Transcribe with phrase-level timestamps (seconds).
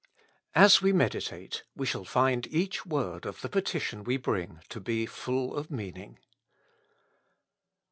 [0.55, 5.05] As we meditate, we shall find each word of the petition we bring to be
[5.05, 6.17] full of meaning.